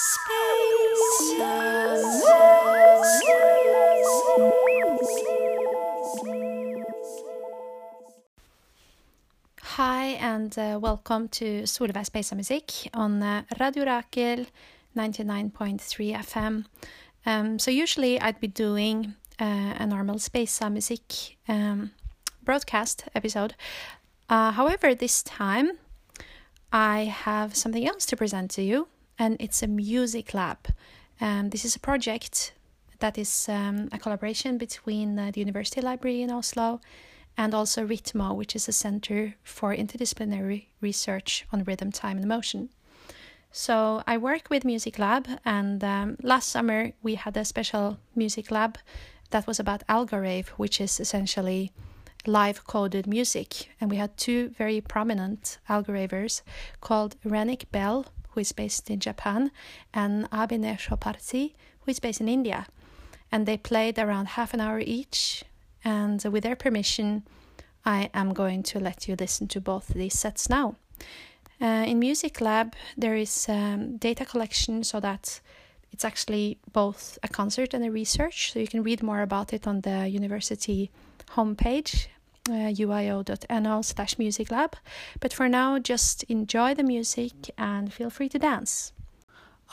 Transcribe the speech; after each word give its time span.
Hi, 0.00 0.04
and 10.20 10.56
uh, 10.56 10.78
welcome 10.80 11.26
to 11.30 11.62
Solveig 11.64 12.06
Speisa 12.06 12.36
Musikk 12.36 12.88
on 12.94 13.20
uh, 13.24 13.42
Radio 13.58 13.84
Rakel 13.86 14.46
99.3 14.96 16.14
FM. 16.14 16.64
Um, 17.26 17.58
so, 17.58 17.72
usually 17.72 18.20
I'd 18.20 18.38
be 18.38 18.46
doing 18.46 19.14
uh, 19.40 19.74
a 19.80 19.86
normal 19.86 20.20
Speisa 20.20 20.70
Musikk 20.72 21.34
um, 21.48 21.90
broadcast 22.44 23.02
episode. 23.16 23.56
Uh, 24.28 24.52
however, 24.52 24.94
this 24.94 25.24
time 25.24 25.72
I 26.72 27.06
have 27.06 27.56
something 27.56 27.84
else 27.84 28.06
to 28.06 28.16
present 28.16 28.52
to 28.52 28.62
you, 28.62 28.86
and 29.18 29.36
it's 29.40 29.62
a 29.62 29.66
music 29.66 30.34
lab. 30.34 30.58
Um, 31.20 31.50
this 31.50 31.64
is 31.64 31.76
a 31.76 31.80
project 31.80 32.52
that 33.00 33.18
is 33.18 33.48
um, 33.48 33.88
a 33.92 33.98
collaboration 33.98 34.58
between 34.58 35.18
uh, 35.18 35.30
the 35.32 35.40
University 35.40 35.80
Library 35.80 36.22
in 36.22 36.30
Oslo 36.30 36.80
and 37.36 37.54
also 37.54 37.86
Ritmo, 37.86 38.34
which 38.34 38.56
is 38.56 38.68
a 38.68 38.72
center 38.72 39.34
for 39.42 39.74
interdisciplinary 39.74 40.66
research 40.80 41.46
on 41.52 41.64
rhythm, 41.64 41.92
time, 41.92 42.18
and 42.18 42.26
motion. 42.26 42.70
So 43.50 44.02
I 44.06 44.18
work 44.18 44.50
with 44.50 44.64
Music 44.64 44.98
Lab, 44.98 45.26
and 45.44 45.82
um, 45.82 46.16
last 46.22 46.48
summer 46.50 46.92
we 47.02 47.14
had 47.14 47.36
a 47.36 47.44
special 47.44 47.98
music 48.14 48.50
lab 48.50 48.78
that 49.30 49.46
was 49.46 49.60
about 49.60 49.86
Algorave, 49.88 50.48
which 50.58 50.80
is 50.80 51.00
essentially 51.00 51.72
live 52.26 52.66
coded 52.66 53.06
music. 53.06 53.70
And 53.80 53.90
we 53.90 53.96
had 53.96 54.16
two 54.16 54.50
very 54.50 54.80
prominent 54.80 55.58
Algoravers 55.68 56.42
called 56.80 57.16
Renick 57.24 57.70
Bell, 57.70 58.06
who 58.38 58.42
is 58.42 58.52
based 58.52 58.88
in 58.88 59.00
Japan, 59.00 59.50
and 59.92 60.30
Abhinay 60.30 60.78
Khoparzi, 60.78 61.54
who 61.80 61.90
is 61.90 61.98
based 61.98 62.20
in 62.20 62.28
India. 62.28 62.66
And 63.32 63.46
they 63.46 63.56
played 63.56 63.98
around 63.98 64.28
half 64.28 64.54
an 64.54 64.60
hour 64.60 64.78
each 64.78 65.42
and 65.84 66.22
with 66.22 66.44
their 66.44 66.54
permission, 66.54 67.24
I 67.84 68.10
am 68.14 68.32
going 68.34 68.62
to 68.70 68.78
let 68.78 69.08
you 69.08 69.16
listen 69.18 69.48
to 69.48 69.60
both 69.60 69.88
these 69.88 70.16
sets 70.16 70.48
now. 70.48 70.76
Uh, 71.60 71.84
in 71.86 71.98
Music 71.98 72.40
Lab, 72.40 72.74
there 72.96 73.16
is 73.16 73.48
um, 73.48 73.96
data 73.96 74.24
collection 74.24 74.84
so 74.84 75.00
that 75.00 75.40
it's 75.90 76.04
actually 76.04 76.58
both 76.72 77.18
a 77.24 77.28
concert 77.28 77.74
and 77.74 77.84
a 77.84 77.90
research. 77.90 78.52
So 78.52 78.60
you 78.60 78.68
can 78.68 78.84
read 78.84 79.02
more 79.02 79.22
about 79.22 79.52
it 79.52 79.66
on 79.66 79.80
the 79.80 80.08
university 80.08 80.92
homepage, 81.34 82.06
uh, 82.48 82.72
uio.no 82.72 83.82
slash 83.82 84.18
music 84.18 84.50
lab. 84.50 84.76
But 85.20 85.32
for 85.32 85.48
now, 85.48 85.78
just 85.78 86.24
enjoy 86.24 86.74
the 86.74 86.82
music 86.82 87.50
and 87.56 87.92
feel 87.92 88.10
free 88.10 88.28
to 88.30 88.38
dance. 88.38 88.92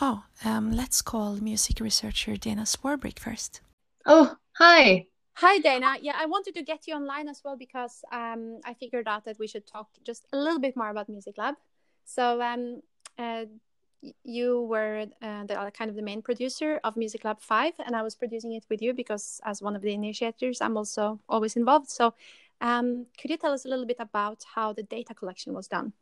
Oh, 0.01 0.23
um, 0.43 0.71
let's 0.71 1.01
call 1.01 1.35
music 1.35 1.79
researcher 1.79 2.35
Dana 2.35 2.63
Swarbrick 2.63 3.17
first. 3.19 3.61
Oh, 4.05 4.35
hi. 4.57 5.07
Hi, 5.35 5.59
Dana. 5.59 5.95
Yeah, 6.01 6.15
I 6.17 6.25
wanted 6.25 6.55
to 6.55 6.63
get 6.63 6.87
you 6.87 6.95
online 6.95 7.27
as 7.27 7.41
well 7.43 7.57
because 7.57 8.03
um, 8.11 8.59
I 8.65 8.73
figured 8.73 9.07
out 9.07 9.25
that 9.25 9.39
we 9.39 9.47
should 9.47 9.67
talk 9.67 9.87
just 10.03 10.25
a 10.31 10.37
little 10.37 10.59
bit 10.59 10.75
more 10.75 10.89
about 10.89 11.09
Music 11.09 11.37
Lab. 11.37 11.55
So, 12.05 12.41
um, 12.41 12.81
uh, 13.17 13.45
you 14.23 14.61
were 14.63 15.07
uh, 15.21 15.45
the 15.45 15.59
uh, 15.59 15.69
kind 15.71 15.89
of 15.89 15.95
the 15.95 16.01
main 16.01 16.21
producer 16.21 16.79
of 16.83 16.95
Music 16.95 17.25
Lab 17.25 17.39
5, 17.39 17.73
and 17.85 17.95
I 17.95 18.01
was 18.01 18.15
producing 18.15 18.53
it 18.53 18.65
with 18.69 18.81
you 18.81 18.93
because, 18.93 19.41
as 19.45 19.61
one 19.61 19.75
of 19.75 19.81
the 19.81 19.93
initiators, 19.93 20.61
I'm 20.61 20.77
also 20.77 21.19
always 21.27 21.55
involved. 21.55 21.89
So, 21.89 22.13
um, 22.61 23.05
could 23.19 23.31
you 23.31 23.37
tell 23.37 23.53
us 23.53 23.65
a 23.65 23.67
little 23.67 23.85
bit 23.85 23.97
about 23.99 24.43
how 24.53 24.73
the 24.73 24.83
data 24.83 25.13
collection 25.13 25.53
was 25.53 25.67
done? 25.67 25.93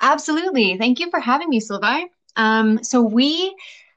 Absolutely. 0.00 0.76
Thank 0.78 0.98
you 0.98 1.10
for 1.10 1.20
having 1.20 1.48
me, 1.48 1.60
Sylvie. 1.60 2.06
Um, 2.36 2.82
so, 2.82 3.02
we 3.02 3.54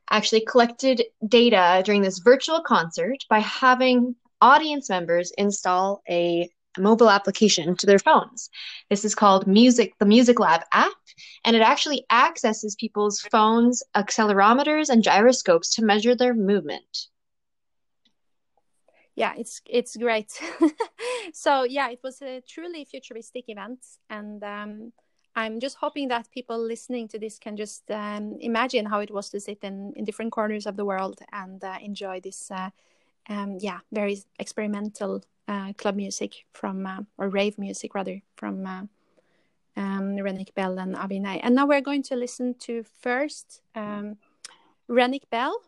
actually 0.09 0.41
collected 0.41 1.03
data 1.27 1.81
during 1.83 2.01
this 2.01 2.19
virtual 2.19 2.61
concert 2.61 3.17
by 3.29 3.39
having 3.39 4.15
audience 4.41 4.89
members 4.89 5.31
install 5.37 6.01
a 6.09 6.49
mobile 6.77 7.09
application 7.09 7.75
to 7.77 7.85
their 7.85 7.99
phones. 7.99 8.49
This 8.89 9.05
is 9.05 9.15
called 9.15 9.47
Music, 9.47 9.93
the 9.99 10.05
Music 10.05 10.39
Lab 10.39 10.61
app, 10.73 10.91
and 11.43 11.55
it 11.55 11.61
actually 11.61 12.05
accesses 12.11 12.75
people's 12.75 13.19
phones' 13.19 13.83
accelerometers 13.95 14.89
and 14.89 15.03
gyroscopes 15.03 15.73
to 15.75 15.85
measure 15.85 16.15
their 16.15 16.33
movement. 16.33 17.07
Yeah, 19.15 19.33
it's 19.37 19.61
it's 19.65 19.95
great. 19.95 20.31
so 21.33 21.63
yeah, 21.63 21.89
it 21.89 21.99
was 22.03 22.21
a 22.21 22.41
truly 22.41 22.85
futuristic 22.85 23.45
event, 23.47 23.79
and 24.09 24.43
um, 24.43 24.93
I'm 25.35 25.59
just 25.59 25.77
hoping 25.77 26.07
that 26.09 26.31
people 26.31 26.57
listening 26.57 27.07
to 27.09 27.19
this 27.19 27.39
can 27.39 27.57
just 27.57 27.89
um, 27.91 28.37
imagine 28.39 28.85
how 28.85 28.99
it 28.99 29.11
was 29.11 29.29
to 29.29 29.39
sit 29.39 29.59
in, 29.63 29.93
in 29.95 30.05
different 30.05 30.31
corners 30.31 30.65
of 30.65 30.77
the 30.77 30.85
world 30.85 31.19
and 31.31 31.63
uh, 31.63 31.77
enjoy 31.81 32.21
this. 32.21 32.49
Uh, 32.49 32.69
um, 33.27 33.57
yeah, 33.59 33.79
very 33.91 34.21
experimental 34.39 35.23
uh, 35.47 35.73
club 35.73 35.95
music 35.95 36.45
from, 36.53 36.85
uh, 36.85 37.01
or 37.17 37.29
rave 37.29 37.57
music 37.57 37.95
rather, 37.95 38.21
from 38.35 38.65
uh, 38.65 38.83
um, 39.75 40.15
Bell 40.55 40.79
and 40.79 40.95
Abhinay. 40.95 41.39
And 41.43 41.55
now 41.55 41.65
we're 41.65 41.81
going 41.81 42.03
to 42.03 42.15
listen 42.15 42.55
to 42.59 42.83
first 43.01 43.61
um, 43.75 44.17
Renick 44.89 45.29
Bell, 45.29 45.59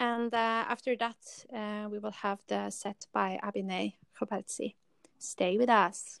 and 0.00 0.32
uh, 0.32 0.64
after 0.68 0.96
that, 0.96 1.16
uh, 1.52 1.88
we 1.90 1.98
will 1.98 2.12
have 2.12 2.38
the 2.46 2.70
set 2.70 3.06
by 3.12 3.38
Abine 3.42 3.94
Kapalsi. 4.18 4.74
Stay 5.18 5.58
with 5.58 5.68
us. 5.68 6.20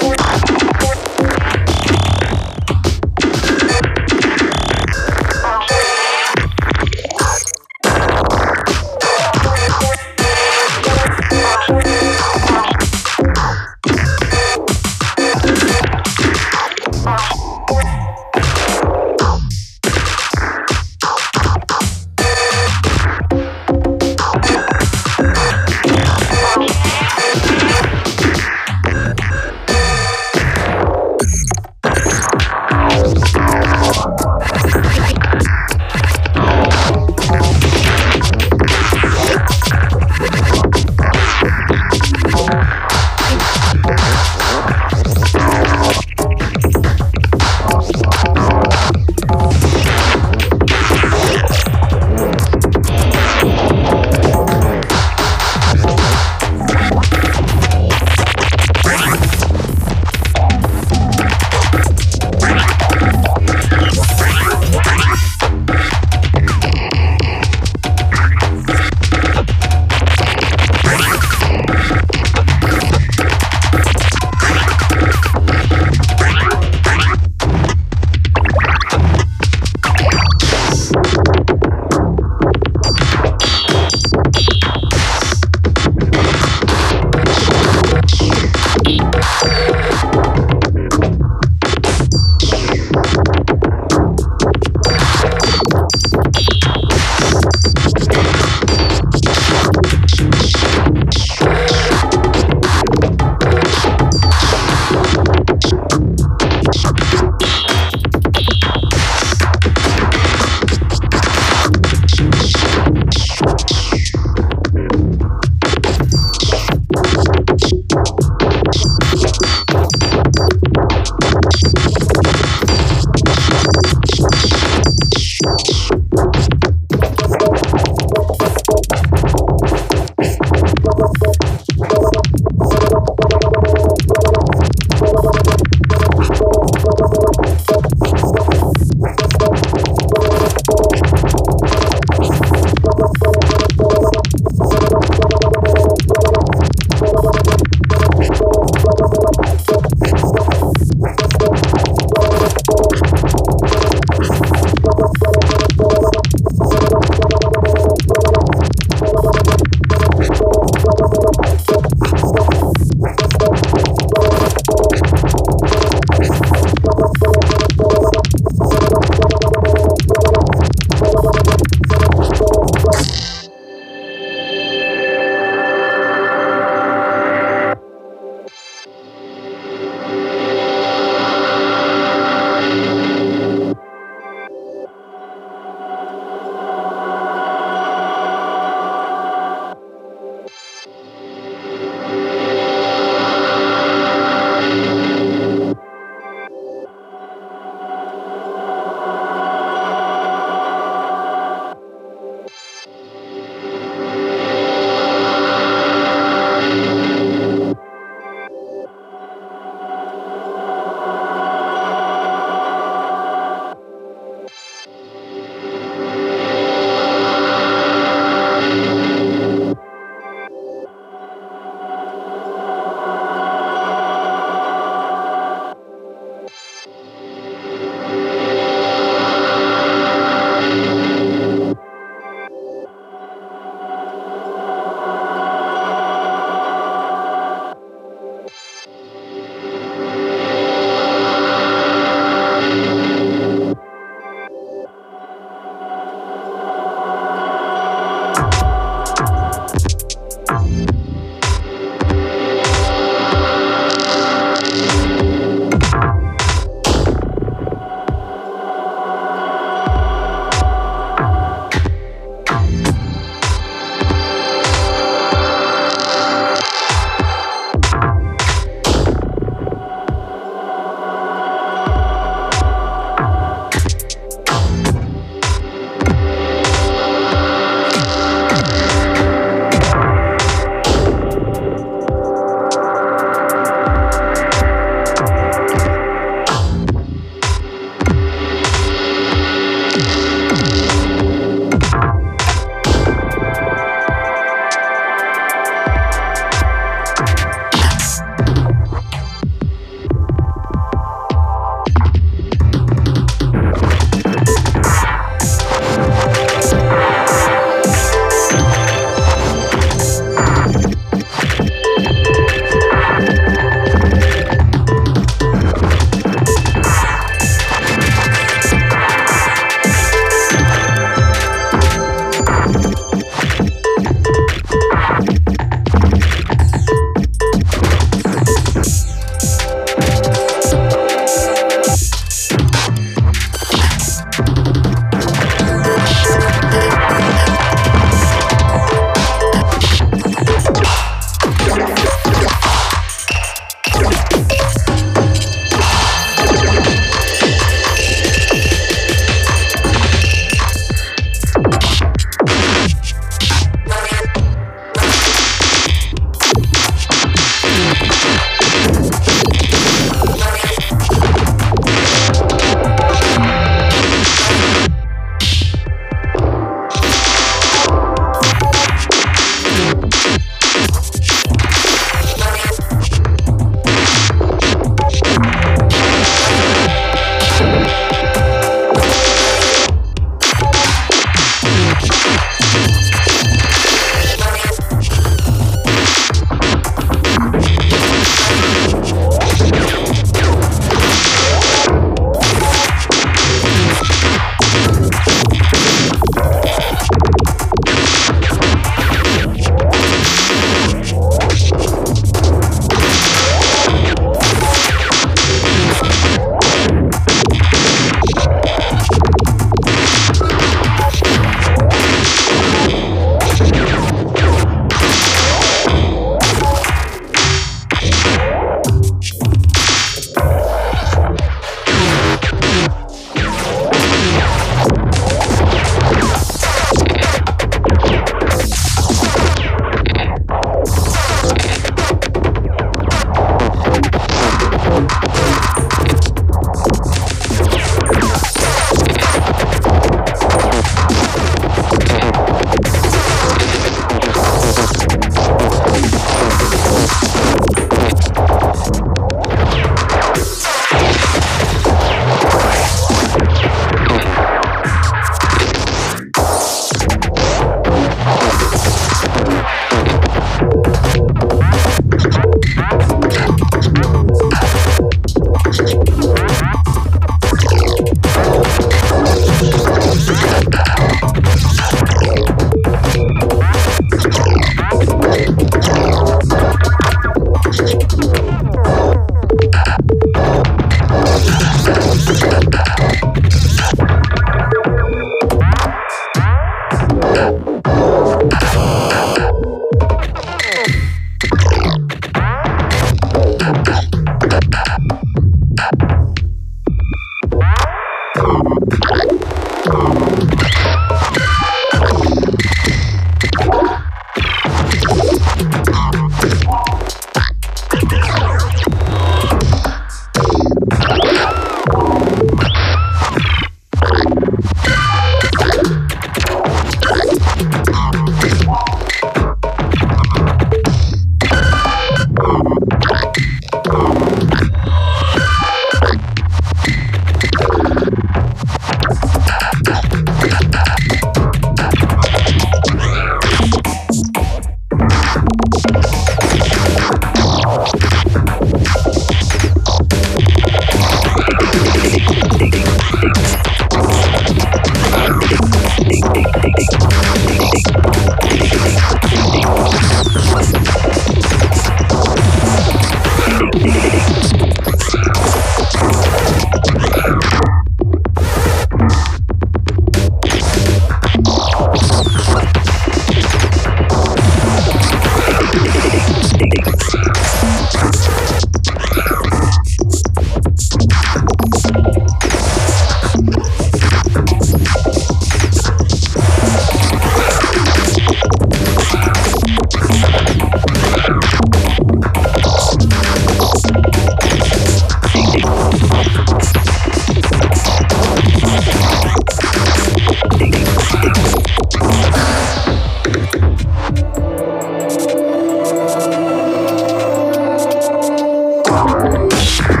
Power. 598.91 600.00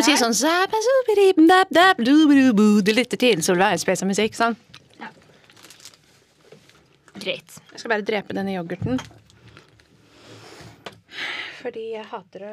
Må 0.00 0.06
si 0.06 0.16
sånn 0.16 0.34
Du 2.00 2.92
lytter 2.96 3.20
til 3.20 3.42
Solveig 3.44 3.84
av 3.84 4.08
musikk, 4.08 4.36
sånn. 4.38 4.56
Greit. 7.20 7.58
Jeg 7.74 7.82
skal 7.82 7.92
bare 7.92 8.06
drepe 8.06 8.36
denne 8.36 8.54
yoghurten. 8.54 9.00
Fordi 11.60 11.90
jeg 11.92 12.06
hater 12.08 12.46
å 12.48 12.52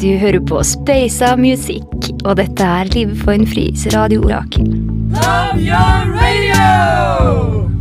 Du 0.00 0.10
hører 0.20 0.40
på 0.46 0.60
Speisa 0.66 1.32
musikk, 1.40 2.12
og 2.24 2.36
dette 2.38 2.62
er 2.62 2.92
Liv 2.94 3.16
for 3.24 3.32
en 3.34 3.48
fris 3.48 3.88
radio 3.94 4.20
Rakel. 4.28 4.68
Love 5.16 5.58
your 5.64 6.12
radio! 6.14 7.79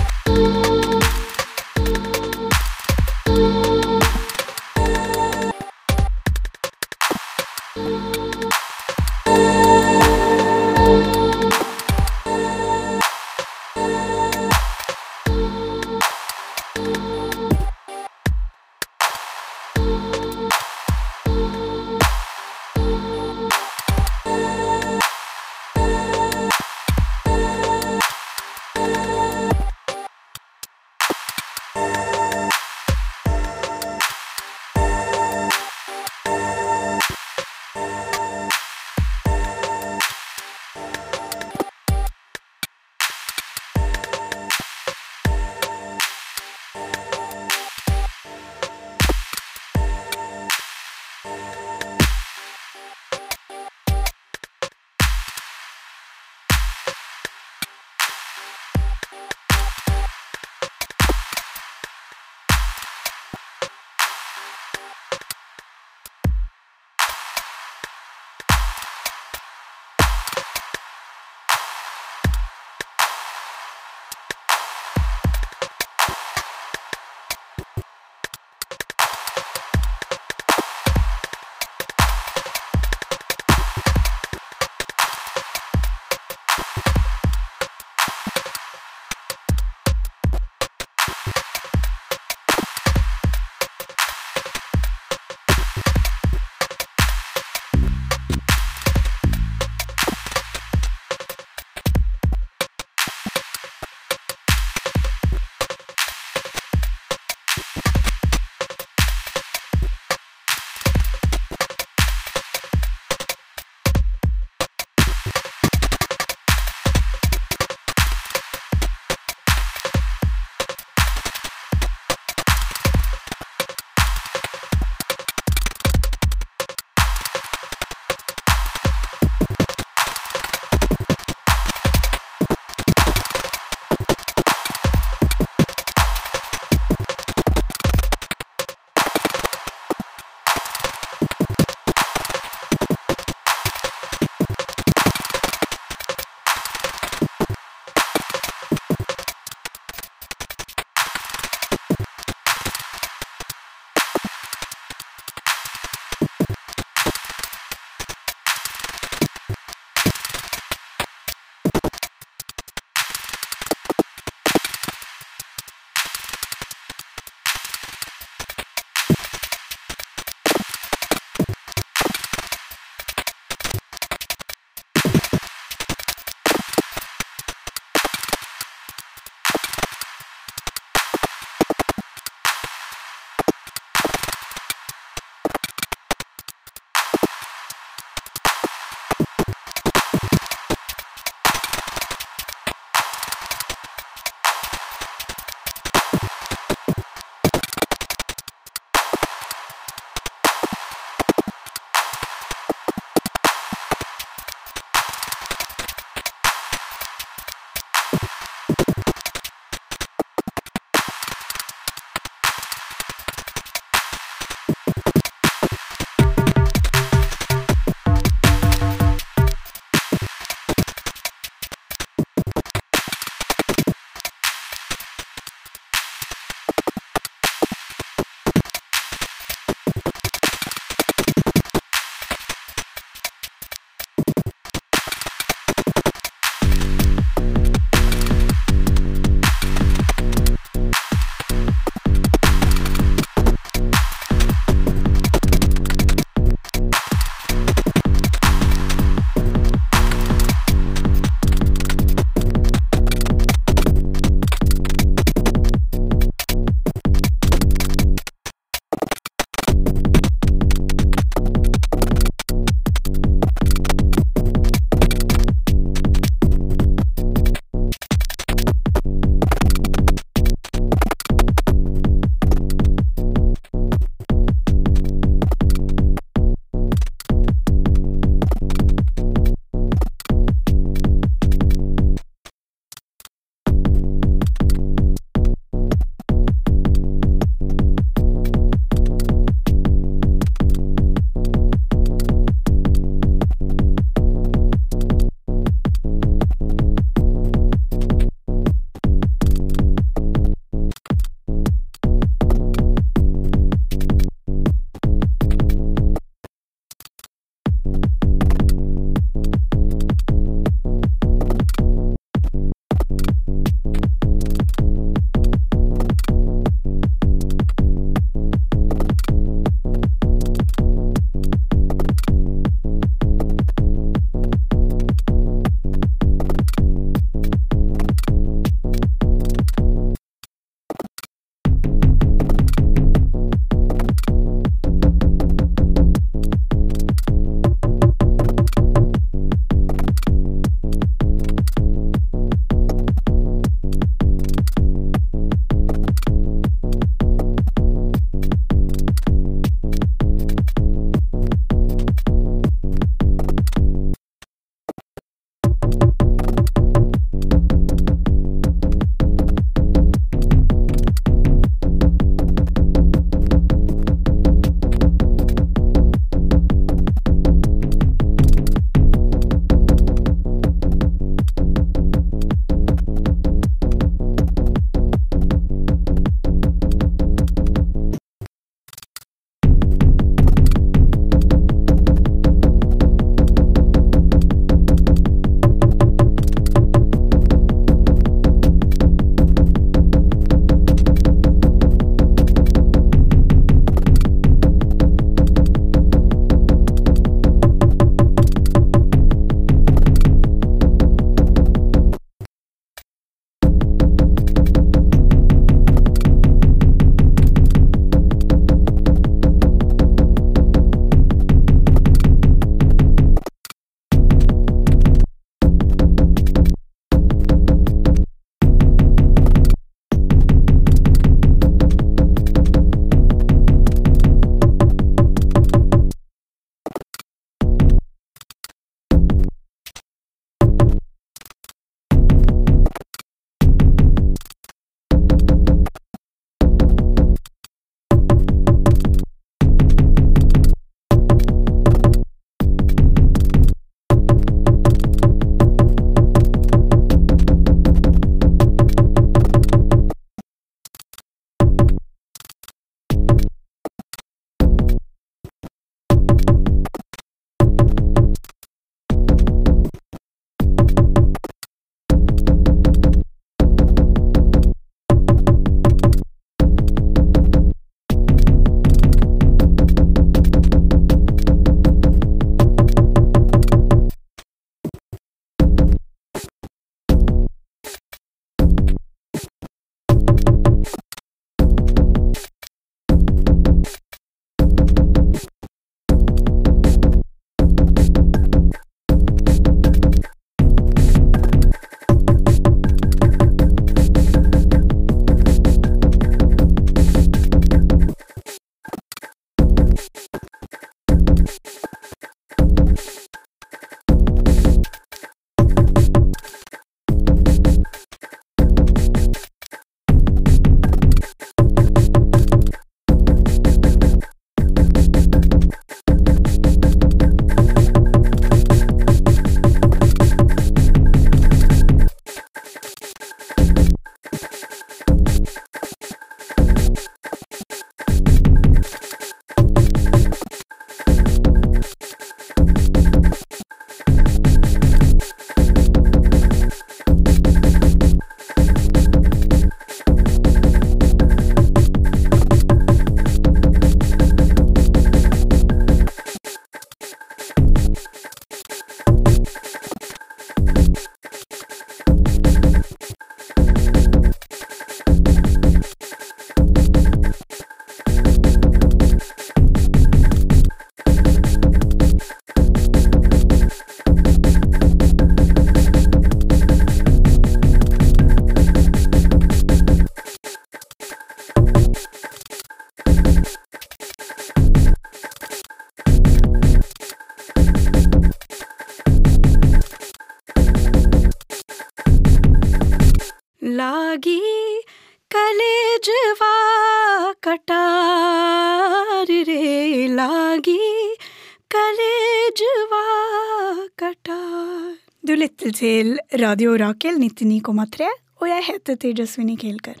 Til 595.78 596.16
Radio 596.34 596.72
Orakel 596.74 597.20
99,3, 597.22 598.06
og 598.42 598.48
jeg 598.50 598.64
heter 598.66 598.96
Tejaswini 598.98 599.54
Kelkar. 599.60 600.00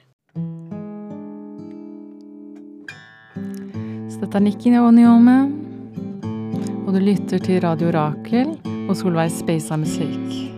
Så 4.10 4.18
dette 4.24 4.40
er 4.40 4.42
Nikki 4.42 4.74
Neoniome, 4.74 5.38
og 6.82 6.96
du 6.96 6.98
lytter 6.98 7.38
til 7.38 7.62
Radio 7.62 7.92
Orakel 7.92 8.56
og 8.88 8.96
Solveig 8.98 9.30
Speisa 9.38 9.78
Musikk. 9.78 10.57